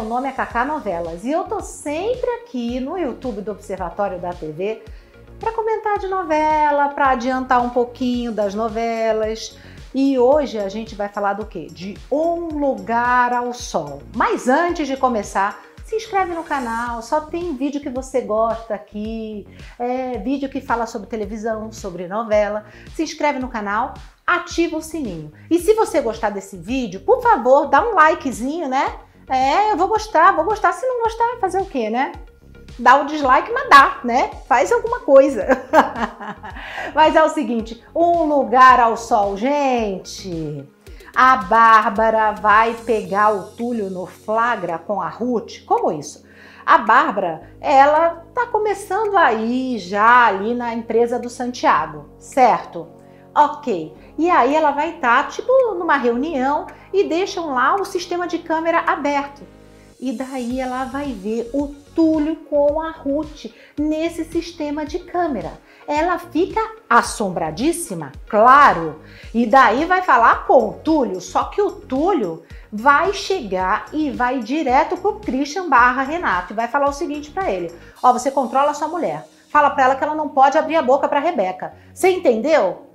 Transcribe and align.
meu 0.00 0.08
nome 0.08 0.30
é 0.30 0.32
Cacá 0.32 0.64
Novelas 0.64 1.24
e 1.24 1.30
eu 1.30 1.44
tô 1.44 1.60
sempre 1.60 2.26
aqui 2.36 2.80
no 2.80 2.96
YouTube 2.96 3.42
do 3.42 3.52
Observatório 3.52 4.18
da 4.18 4.32
TV 4.32 4.82
para 5.38 5.52
comentar 5.52 5.98
de 5.98 6.08
novela, 6.08 6.88
para 6.88 7.10
adiantar 7.10 7.62
um 7.62 7.68
pouquinho 7.68 8.32
das 8.32 8.54
novelas. 8.54 9.58
E 9.94 10.18
hoje 10.18 10.58
a 10.58 10.70
gente 10.70 10.94
vai 10.94 11.10
falar 11.10 11.34
do 11.34 11.44
quê? 11.44 11.66
De 11.70 11.98
Um 12.10 12.46
Lugar 12.58 13.34
ao 13.34 13.52
Sol. 13.52 14.00
Mas 14.16 14.48
antes 14.48 14.88
de 14.88 14.96
começar, 14.96 15.60
se 15.84 15.96
inscreve 15.96 16.32
no 16.32 16.44
canal, 16.44 17.02
só 17.02 17.20
tem 17.20 17.54
vídeo 17.54 17.82
que 17.82 17.90
você 17.90 18.22
gosta 18.22 18.74
aqui, 18.74 19.46
é, 19.78 20.16
vídeo 20.16 20.48
que 20.48 20.62
fala 20.62 20.86
sobre 20.86 21.08
televisão, 21.08 21.70
sobre 21.70 22.08
novela. 22.08 22.64
Se 22.94 23.02
inscreve 23.02 23.38
no 23.38 23.48
canal, 23.48 23.92
ativa 24.26 24.78
o 24.78 24.82
sininho. 24.82 25.30
E 25.50 25.58
se 25.58 25.74
você 25.74 26.00
gostar 26.00 26.30
desse 26.30 26.56
vídeo, 26.56 27.00
por 27.00 27.20
favor, 27.20 27.66
dá 27.66 27.86
um 27.86 27.94
likezinho, 27.94 28.66
né? 28.66 28.98
É, 29.30 29.70
eu 29.70 29.76
vou 29.76 29.86
gostar, 29.86 30.32
vou 30.32 30.44
gostar. 30.44 30.72
Se 30.72 30.84
não 30.84 31.02
gostar, 31.02 31.38
fazer 31.40 31.62
o 31.62 31.64
quê, 31.66 31.88
né? 31.88 32.12
Dá 32.76 32.96
o 32.96 33.06
dislike, 33.06 33.52
mas 33.52 33.68
dá, 33.70 34.00
né? 34.02 34.30
Faz 34.48 34.72
alguma 34.72 35.00
coisa. 35.00 35.46
mas 36.92 37.14
é 37.14 37.22
o 37.22 37.28
seguinte, 37.28 37.80
um 37.94 38.24
lugar 38.24 38.80
ao 38.80 38.96
sol, 38.96 39.36
gente. 39.36 40.68
A 41.14 41.36
Bárbara 41.36 42.32
vai 42.32 42.74
pegar 42.74 43.30
o 43.30 43.52
Túlio 43.52 43.88
no 43.88 44.04
flagra 44.04 44.78
com 44.78 45.00
a 45.00 45.08
Ruth? 45.08 45.64
Como 45.64 45.92
isso? 45.92 46.24
A 46.66 46.78
Bárbara, 46.78 47.52
ela 47.60 48.24
tá 48.34 48.46
começando 48.46 49.16
aí 49.16 49.78
já 49.78 50.26
ali 50.26 50.54
na 50.54 50.74
empresa 50.74 51.18
do 51.18 51.30
Santiago, 51.30 52.08
certo? 52.18 52.99
Ok. 53.34 53.94
E 54.18 54.30
aí 54.30 54.54
ela 54.54 54.70
vai 54.70 54.94
estar, 54.94 55.24
tá, 55.24 55.28
tipo, 55.30 55.52
numa 55.74 55.96
reunião 55.96 56.66
e 56.92 57.04
deixam 57.04 57.54
lá 57.54 57.74
o 57.76 57.84
sistema 57.84 58.26
de 58.26 58.38
câmera 58.38 58.80
aberto. 58.80 59.42
E 59.98 60.12
daí 60.12 60.60
ela 60.60 60.84
vai 60.84 61.12
ver 61.12 61.50
o 61.52 61.68
Túlio 61.94 62.36
com 62.36 62.80
a 62.80 62.90
Ruth 62.90 63.46
nesse 63.78 64.24
sistema 64.24 64.84
de 64.84 64.98
câmera 64.98 65.52
ela 65.90 66.20
fica 66.20 66.60
assombradíssima, 66.88 68.12
claro. 68.28 69.00
E 69.34 69.44
daí 69.44 69.84
vai 69.84 70.02
falar 70.02 70.46
com 70.46 70.68
o 70.68 70.72
Túlio, 70.74 71.20
só 71.20 71.44
que 71.44 71.60
o 71.60 71.72
Túlio 71.72 72.44
vai 72.70 73.12
chegar 73.12 73.86
e 73.92 74.08
vai 74.08 74.38
direto 74.38 74.96
pro 74.96 75.18
Christian 75.18 75.68
barra 75.68 76.04
Renato 76.04 76.52
e 76.52 76.56
vai 76.56 76.68
falar 76.68 76.88
o 76.88 76.92
seguinte 76.92 77.32
para 77.32 77.50
ele: 77.50 77.74
Ó, 78.00 78.12
você 78.12 78.30
controla 78.30 78.72
sua 78.72 78.86
mulher. 78.86 79.26
Fala 79.48 79.68
para 79.70 79.82
ela 79.82 79.96
que 79.96 80.04
ela 80.04 80.14
não 80.14 80.28
pode 80.28 80.56
abrir 80.56 80.76
a 80.76 80.82
boca 80.82 81.08
para 81.08 81.18
Rebeca. 81.18 81.74
Você 81.92 82.08
entendeu? 82.08 82.86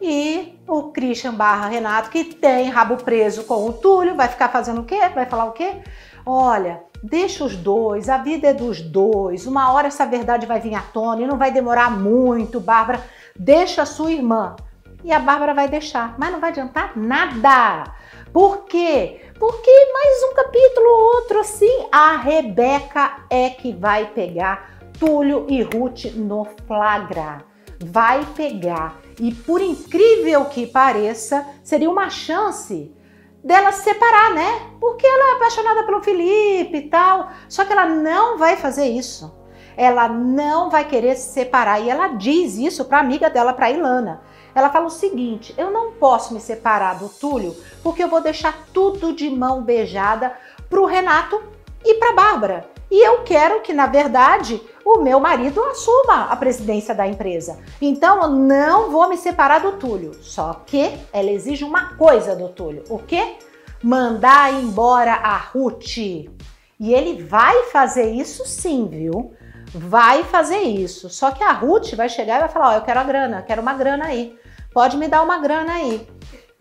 E 0.00 0.58
o 0.66 0.84
Christian 0.92 1.34
barra 1.34 1.68
Renato, 1.68 2.10
que 2.10 2.24
tem 2.24 2.70
rabo 2.70 2.96
preso 2.96 3.44
com 3.44 3.66
o 3.66 3.72
Túlio, 3.72 4.16
vai 4.16 4.28
ficar 4.28 4.48
fazendo 4.48 4.80
o 4.80 4.84
quê? 4.84 4.98
Vai 5.14 5.26
falar 5.26 5.44
o 5.44 5.52
quê? 5.52 5.82
Olha, 6.24 6.82
Deixa 7.02 7.44
os 7.44 7.56
dois, 7.56 8.10
a 8.10 8.18
vida 8.18 8.48
é 8.48 8.52
dos 8.52 8.82
dois. 8.82 9.46
Uma 9.46 9.72
hora 9.72 9.86
essa 9.86 10.04
verdade 10.04 10.44
vai 10.46 10.60
vir 10.60 10.74
à 10.74 10.82
tona 10.82 11.22
e 11.22 11.26
não 11.26 11.38
vai 11.38 11.50
demorar 11.50 11.90
muito, 11.90 12.60
Bárbara. 12.60 13.02
Deixa 13.34 13.82
a 13.82 13.86
sua 13.86 14.12
irmã. 14.12 14.54
E 15.02 15.10
a 15.10 15.18
Bárbara 15.18 15.54
vai 15.54 15.66
deixar, 15.66 16.14
mas 16.18 16.30
não 16.30 16.40
vai 16.40 16.50
adiantar 16.50 16.92
nada. 16.94 17.90
Por 18.34 18.64
quê? 18.66 19.22
Porque 19.38 19.70
mais 19.94 20.30
um 20.30 20.34
capítulo 20.34 20.86
ou 20.86 21.14
outro 21.16 21.40
assim, 21.40 21.86
a 21.90 22.16
Rebeca 22.16 23.24
é 23.30 23.48
que 23.48 23.72
vai 23.72 24.04
pegar 24.04 24.78
Túlio 24.98 25.46
e 25.48 25.62
Ruth 25.62 26.04
no 26.14 26.46
flagra. 26.66 27.42
Vai 27.82 28.26
pegar. 28.34 29.00
E 29.18 29.32
por 29.34 29.60
incrível 29.60 30.44
que 30.46 30.66
pareça, 30.66 31.46
seria 31.64 31.90
uma 31.90 32.10
chance 32.10 32.94
dela 33.42 33.72
se 33.72 33.84
separar, 33.84 34.34
né? 34.34 34.70
Porque 34.78 35.06
ela 35.06 35.32
é 35.32 35.36
apaixonada 35.36 35.84
pelo 35.84 36.02
Felipe 36.02 36.76
e 36.76 36.88
tal. 36.88 37.30
Só 37.48 37.64
que 37.64 37.72
ela 37.72 37.86
não 37.86 38.36
vai 38.36 38.56
fazer 38.56 38.86
isso. 38.86 39.34
Ela 39.76 40.08
não 40.08 40.68
vai 40.68 40.86
querer 40.86 41.16
se 41.16 41.32
separar. 41.32 41.80
E 41.80 41.88
ela 41.88 42.08
diz 42.08 42.56
isso 42.56 42.84
para 42.84 43.00
amiga 43.00 43.30
dela, 43.30 43.52
para 43.52 43.70
Ilana. 43.70 44.22
Ela 44.54 44.70
fala 44.70 44.86
o 44.86 44.90
seguinte: 44.90 45.54
eu 45.56 45.70
não 45.70 45.92
posso 45.92 46.34
me 46.34 46.40
separar 46.40 46.98
do 46.98 47.08
Túlio 47.08 47.56
porque 47.82 48.02
eu 48.02 48.08
vou 48.08 48.20
deixar 48.20 48.66
tudo 48.74 49.12
de 49.14 49.30
mão 49.30 49.62
beijada 49.62 50.36
pro 50.68 50.84
Renato 50.84 51.42
e 51.84 51.94
pra 51.94 52.12
Bárbara. 52.12 52.68
E 52.90 53.06
eu 53.06 53.22
quero 53.22 53.60
que, 53.60 53.72
na 53.72 53.86
verdade, 53.86 54.60
o 54.84 54.98
meu 54.98 55.20
marido 55.20 55.62
assuma 55.64 56.24
a 56.24 56.36
presidência 56.36 56.94
da 56.94 57.06
empresa. 57.06 57.58
Então 57.80 58.22
eu 58.22 58.28
não 58.30 58.90
vou 58.90 59.08
me 59.08 59.16
separar 59.16 59.60
do 59.60 59.72
Túlio. 59.72 60.12
Só 60.22 60.62
que 60.66 60.98
ela 61.12 61.30
exige 61.30 61.64
uma 61.64 61.94
coisa 61.94 62.34
do 62.34 62.48
Túlio. 62.48 62.82
O 62.88 62.98
quê? 62.98 63.36
Mandar 63.82 64.52
embora 64.52 65.12
a 65.12 65.36
Ruth. 65.36 65.98
E 65.98 66.94
ele 66.94 67.22
vai 67.22 67.64
fazer 67.64 68.10
isso 68.10 68.44
sim, 68.44 68.88
viu? 68.88 69.32
Vai 69.72 70.24
fazer 70.24 70.60
isso. 70.60 71.08
Só 71.08 71.30
que 71.30 71.44
a 71.44 71.52
Ruth 71.52 71.94
vai 71.94 72.08
chegar 72.08 72.36
e 72.36 72.40
vai 72.40 72.48
falar: 72.48 72.70
Ó, 72.70 72.72
oh, 72.72 72.74
eu 72.76 72.82
quero 72.82 72.98
a 72.98 73.04
grana, 73.04 73.42
quero 73.42 73.62
uma 73.62 73.74
grana 73.74 74.06
aí. 74.06 74.36
Pode 74.72 74.96
me 74.96 75.06
dar 75.06 75.22
uma 75.22 75.38
grana 75.38 75.74
aí. 75.74 76.08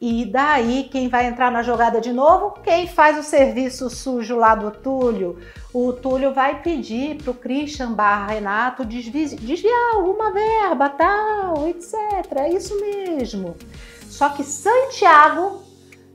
E 0.00 0.24
daí, 0.26 0.88
quem 0.90 1.08
vai 1.08 1.26
entrar 1.26 1.50
na 1.50 1.62
jogada 1.62 2.00
de 2.00 2.12
novo? 2.12 2.58
Quem 2.62 2.86
faz 2.86 3.18
o 3.18 3.22
serviço 3.22 3.88
sujo 3.88 4.36
lá 4.36 4.54
do 4.54 4.70
Túlio? 4.70 5.38
O 5.72 5.92
Túlio 5.92 6.32
vai 6.32 6.60
pedir 6.62 7.22
para 7.22 7.30
o 7.30 7.34
Christian 7.34 7.92
barra 7.92 8.32
Renato 8.32 8.84
desviar 8.84 9.98
uma 9.98 10.32
verba, 10.32 10.88
tal, 10.88 11.68
etc. 11.68 11.94
É 12.36 12.52
isso 12.52 12.78
mesmo. 12.80 13.56
Só 14.02 14.30
que 14.30 14.42
Santiago 14.42 15.62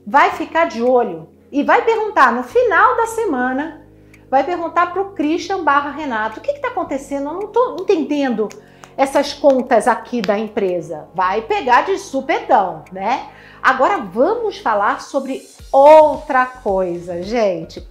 vai 0.05 0.31
ficar 0.31 0.65
de 0.65 0.81
olho 0.81 1.29
e 1.51 1.63
vai 1.63 1.83
perguntar 1.83 2.31
no 2.31 2.43
final 2.43 2.95
da 2.97 3.07
semana, 3.07 3.85
vai 4.29 4.43
perguntar 4.43 4.93
para 4.93 5.01
o 5.01 5.13
Christian 5.13 5.63
barra 5.63 5.91
Renato, 5.91 6.39
o 6.39 6.43
que 6.43 6.51
está 6.51 6.67
acontecendo? 6.67 7.29
Eu 7.29 7.33
não 7.33 7.47
estou 7.47 7.77
entendendo 7.79 8.49
essas 8.99 9.33
contas 9.33 9.87
aqui 9.87 10.21
da 10.21 10.37
empresa. 10.37 11.07
Vai 11.15 11.41
pegar 11.43 11.85
de 11.85 11.97
supetão, 11.97 12.83
né? 12.91 13.29
Agora 13.63 13.99
vamos 13.99 14.57
falar 14.57 14.99
sobre 14.99 15.47
outra 15.71 16.45
coisa, 16.45 17.23
gente. 17.23 17.87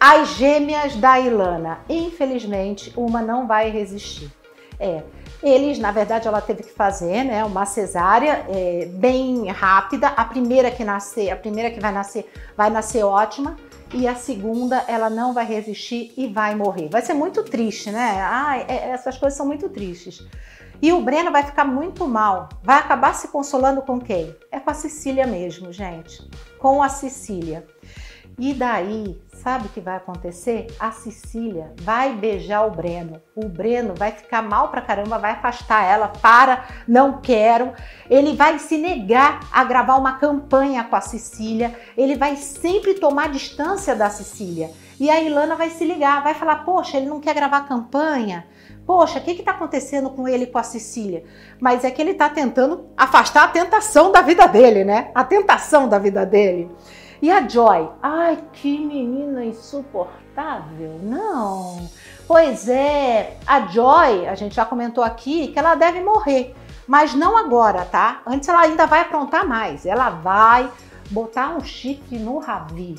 As 0.00 0.36
gêmeas 0.36 0.96
da 0.96 1.20
Ilana. 1.20 1.80
Infelizmente, 1.86 2.90
uma 2.96 3.20
não 3.20 3.46
vai 3.46 3.68
resistir. 3.68 4.32
É, 4.80 5.02
eles, 5.42 5.78
na 5.78 5.90
verdade, 5.92 6.26
ela 6.26 6.40
teve 6.40 6.62
que 6.62 6.72
fazer, 6.72 7.24
né, 7.24 7.44
uma 7.44 7.64
cesárea 7.64 8.44
é, 8.48 8.86
bem 8.86 9.48
rápida. 9.50 10.08
A 10.08 10.24
primeira 10.24 10.70
que 10.70 10.84
nascer, 10.84 11.30
a 11.30 11.36
primeira 11.36 11.70
que 11.70 11.80
vai 11.80 11.92
nascer, 11.92 12.30
vai 12.56 12.70
nascer 12.70 13.04
ótima. 13.04 13.56
E 13.94 14.06
a 14.06 14.14
segunda, 14.14 14.84
ela 14.86 15.08
não 15.08 15.32
vai 15.32 15.46
resistir 15.46 16.12
e 16.16 16.26
vai 16.26 16.54
morrer. 16.54 16.88
Vai 16.88 17.00
ser 17.00 17.14
muito 17.14 17.42
triste, 17.42 17.90
né? 17.90 18.20
Ah, 18.20 18.58
é, 18.58 18.90
essas 18.90 19.16
coisas 19.16 19.36
são 19.36 19.46
muito 19.46 19.68
tristes. 19.68 20.26
E 20.80 20.92
o 20.92 21.00
Breno 21.00 21.32
vai 21.32 21.42
ficar 21.42 21.64
muito 21.64 22.06
mal. 22.06 22.48
Vai 22.62 22.78
acabar 22.78 23.14
se 23.14 23.28
consolando 23.28 23.82
com 23.82 23.98
quem? 23.98 24.36
É 24.52 24.60
com 24.60 24.70
a 24.70 24.74
Cecília 24.74 25.26
mesmo, 25.26 25.72
gente. 25.72 26.28
Com 26.58 26.82
a 26.82 26.88
Cecília. 26.88 27.66
E 28.38 28.54
daí, 28.54 29.20
sabe 29.34 29.66
o 29.66 29.68
que 29.68 29.80
vai 29.80 29.96
acontecer? 29.96 30.68
A 30.78 30.92
Cecília 30.92 31.72
vai 31.80 32.14
beijar 32.14 32.64
o 32.64 32.70
Breno. 32.70 33.20
O 33.34 33.48
Breno 33.48 33.94
vai 33.96 34.12
ficar 34.12 34.42
mal 34.42 34.68
pra 34.68 34.80
caramba, 34.80 35.18
vai 35.18 35.32
afastar 35.32 35.82
ela. 35.84 36.06
Para, 36.06 36.64
não 36.86 37.20
quero. 37.20 37.72
Ele 38.08 38.36
vai 38.36 38.60
se 38.60 38.78
negar 38.78 39.40
a 39.50 39.64
gravar 39.64 39.96
uma 39.96 40.20
campanha 40.20 40.84
com 40.84 40.94
a 40.94 41.00
Cecília. 41.00 41.74
Ele 41.96 42.14
vai 42.14 42.36
sempre 42.36 42.94
tomar 42.94 43.28
distância 43.28 43.96
da 43.96 44.08
Cecília. 44.08 44.70
E 45.00 45.10
a 45.10 45.20
Ilana 45.20 45.56
vai 45.56 45.70
se 45.70 45.84
ligar, 45.84 46.22
vai 46.22 46.34
falar: 46.34 46.64
Poxa, 46.64 46.96
ele 46.96 47.06
não 47.06 47.20
quer 47.20 47.34
gravar 47.34 47.66
campanha. 47.66 48.46
Poxa, 48.86 49.18
o 49.18 49.22
que 49.22 49.32
está 49.32 49.50
acontecendo 49.50 50.10
com 50.10 50.28
ele 50.28 50.44
e 50.44 50.46
com 50.46 50.58
a 50.58 50.62
Cecília? 50.62 51.24
Mas 51.60 51.84
é 51.84 51.90
que 51.90 52.00
ele 52.00 52.12
está 52.12 52.28
tentando 52.28 52.86
afastar 52.96 53.44
a 53.44 53.48
tentação 53.48 54.12
da 54.12 54.22
vida 54.22 54.46
dele, 54.46 54.84
né? 54.84 55.10
A 55.12 55.24
tentação 55.24 55.88
da 55.88 55.98
vida 55.98 56.24
dele. 56.24 56.70
E 57.20 57.30
a 57.30 57.46
Joy? 57.48 57.90
Ai, 58.00 58.38
que 58.52 58.78
menina 58.78 59.44
insuportável. 59.44 61.00
Não. 61.02 61.88
Pois 62.28 62.68
é, 62.68 63.36
a 63.46 63.66
Joy, 63.66 64.28
a 64.28 64.34
gente 64.36 64.54
já 64.54 64.64
comentou 64.64 65.02
aqui 65.02 65.48
que 65.48 65.58
ela 65.58 65.74
deve 65.74 66.00
morrer. 66.00 66.54
Mas 66.86 67.14
não 67.14 67.36
agora, 67.36 67.84
tá? 67.84 68.22
Antes 68.26 68.48
ela 68.48 68.60
ainda 68.60 68.86
vai 68.86 69.00
aprontar 69.00 69.46
mais. 69.46 69.84
Ela 69.84 70.10
vai 70.10 70.70
botar 71.10 71.50
um 71.50 71.60
chifre 71.60 72.18
no 72.18 72.38
Ravi. 72.38 72.94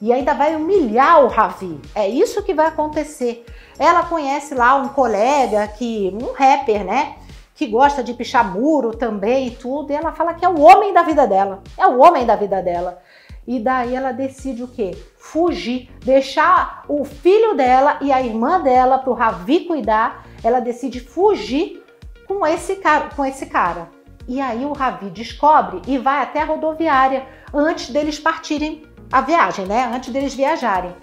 E 0.00 0.12
ainda 0.12 0.32
vai 0.32 0.56
humilhar 0.56 1.22
o 1.22 1.28
Ravi. 1.28 1.78
É 1.94 2.08
isso 2.08 2.42
que 2.42 2.54
vai 2.54 2.66
acontecer. 2.66 3.44
Ela 3.78 4.04
conhece 4.04 4.54
lá 4.54 4.74
um 4.74 4.88
colega 4.88 5.68
que, 5.68 6.10
um 6.20 6.32
rapper, 6.32 6.84
né? 6.84 7.16
Que 7.54 7.66
gosta 7.66 8.02
de 8.02 8.14
pichar 8.14 8.50
muro 8.50 8.96
também 8.96 9.48
e 9.48 9.50
tudo. 9.50 9.92
E 9.92 9.94
ela 9.94 10.12
fala 10.12 10.32
que 10.32 10.44
é 10.44 10.48
o 10.48 10.58
homem 10.58 10.94
da 10.94 11.02
vida 11.02 11.26
dela. 11.26 11.62
É 11.76 11.86
o 11.86 11.98
homem 11.98 12.24
da 12.24 12.34
vida 12.34 12.62
dela. 12.62 13.02
E 13.46 13.58
daí 13.58 13.94
ela 13.94 14.12
decide 14.12 14.62
o 14.62 14.68
quê? 14.68 14.96
Fugir, 15.16 15.90
deixar 16.04 16.84
o 16.88 17.04
filho 17.04 17.54
dela 17.54 17.98
e 18.00 18.12
a 18.12 18.22
irmã 18.22 18.60
dela 18.60 18.98
para 18.98 19.10
o 19.10 19.14
Ravi 19.14 19.60
cuidar. 19.60 20.26
Ela 20.42 20.60
decide 20.60 21.00
fugir 21.00 21.82
com 22.26 22.46
esse 22.46 22.76
cara, 22.76 23.10
com 23.14 23.24
esse 23.24 23.46
cara. 23.46 23.88
E 24.28 24.40
aí 24.40 24.64
o 24.64 24.72
Ravi 24.72 25.10
descobre 25.10 25.82
e 25.86 25.98
vai 25.98 26.22
até 26.22 26.42
a 26.42 26.44
rodoviária 26.44 27.26
antes 27.52 27.90
deles 27.90 28.18
partirem 28.18 28.82
a 29.10 29.20
viagem, 29.20 29.66
né? 29.66 29.90
Antes 29.92 30.12
deles 30.12 30.34
viajarem. 30.34 30.94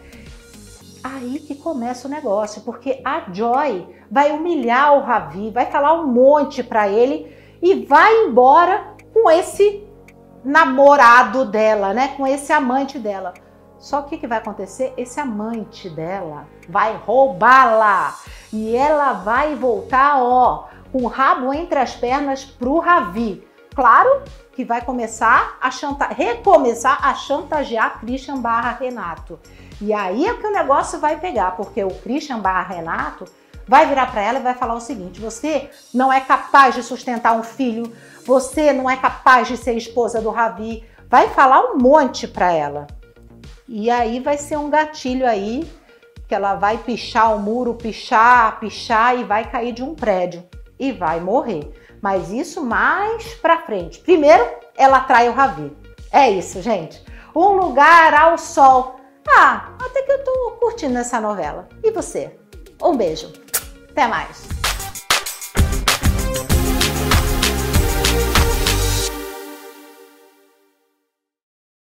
Aí 1.04 1.40
que 1.40 1.56
começa 1.56 2.07
o 2.07 2.12
negócio, 2.12 2.62
porque 2.62 3.01
a 3.04 3.25
Joy 3.31 3.88
vai 4.10 4.31
humilhar 4.31 4.98
o 4.98 5.01
Ravi, 5.01 5.51
vai 5.51 5.66
falar 5.66 5.94
um 5.94 6.07
monte 6.07 6.63
para 6.63 6.88
ele 6.88 7.31
e 7.62 7.86
vai 7.86 8.25
embora 8.25 8.95
com 9.13 9.30
esse 9.30 9.87
namorado 10.48 11.44
dela, 11.44 11.94
né? 11.94 12.14
Com 12.16 12.26
esse 12.26 12.54
amante 12.54 12.98
dela. 12.98 13.34
Só 13.78 14.02
que 14.02 14.16
o 14.16 14.20
que 14.20 14.26
vai 14.26 14.38
acontecer? 14.38 14.94
Esse 14.98 15.20
amante 15.20 15.90
dela 15.90 16.48
vai 16.68 16.96
roubá-la 16.96 18.16
e 18.52 18.76
ela 18.76 19.14
vai 19.14 19.56
voltar, 19.56 20.24
ó, 20.24 20.70
com 20.92 21.04
o 21.04 21.08
rabo 21.08 21.54
entre 21.54 21.78
as 21.78 21.96
pernas 21.96 22.46
pro 22.46 22.80
Ravi. 22.80 23.46
Claro 23.76 24.24
que 24.54 24.66
vai 24.66 24.82
começar 24.82 25.58
a 25.62 25.70
chanta 25.70 26.08
recomeçar 26.08 27.06
a 27.06 27.14
chantagear 27.14 28.00
Christian 28.00 28.42
barra 28.42 28.72
Renato. 28.72 29.38
E 29.80 29.94
aí 29.94 30.26
é 30.26 30.34
que 30.34 30.48
o 30.48 30.52
negócio 30.52 30.98
vai 31.00 31.20
pegar, 31.20 31.52
porque 31.52 31.84
o 31.84 31.92
Christian 31.92 32.40
barra 32.40 32.74
Renato 32.74 33.26
vai 33.68 33.88
virar 33.88 34.12
para 34.12 34.22
ela 34.22 34.40
e 34.40 34.44
vai 34.44 34.54
falar 34.54 34.75
o 34.75 34.81
seguinte: 34.81 35.19
você 35.19 35.69
não 35.94 36.12
é 36.12 36.22
capaz 36.22 36.75
de 36.75 36.84
sustentar 36.84 37.34
um 37.34 37.44
filho, 37.44 37.92
você 38.25 38.72
não 38.72 38.90
é 38.90 38.96
capaz 38.96 39.48
de 39.48 39.58
ser 39.58 39.74
esposa 39.74 40.22
do 40.22 40.30
Ravi. 40.30 40.84
Vai 41.10 41.30
falar 41.30 41.62
um 41.62 41.78
monte 41.78 42.28
para 42.28 42.52
ela. 42.52 42.88
E 43.68 43.90
aí 43.90 44.19
vai 44.19 44.38
ser 44.38 44.58
um 44.58 44.69
gatilho 44.69 45.28
aí 45.28 45.69
que 46.28 46.36
ela 46.36 46.56
vai 46.56 46.78
pichar 46.78 47.36
o 47.36 47.40
muro, 47.40 47.74
pichar, 47.74 48.60
pichar 48.60 49.18
e 49.18 49.24
vai 49.24 49.50
cair 49.50 49.72
de 49.72 49.84
um 49.84 49.96
prédio 49.96 50.44
e 50.78 50.92
vai 50.92 51.19
morrer. 51.19 51.72
Mas 52.02 52.30
isso 52.30 52.64
mais 52.64 53.34
pra 53.36 53.62
frente. 53.62 54.00
Primeiro, 54.00 54.46
ela 54.75 54.98
atrai 54.98 55.30
o 55.30 55.34
Ravi. 55.34 55.75
É 56.12 56.30
isso, 56.30 56.62
gente. 56.62 57.04
Um 57.36 57.54
lugar 57.54 58.14
ao 58.14 58.38
sol. 58.38 59.00
Ah, 59.28 59.69
até 59.84 60.02
que 60.02 60.12
eu 60.12 60.24
tô 60.24 60.52
curtindo 60.60 60.98
essa 60.98 61.19
novela. 61.19 61.68
E 61.84 61.92
você? 61.92 62.38
Um 62.81 62.96
beijo. 62.96 63.31
Até 63.98 64.08
mais. 64.08 64.56